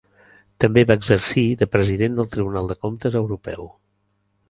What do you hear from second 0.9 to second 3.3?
va exercir de president del Tribunal de Comptes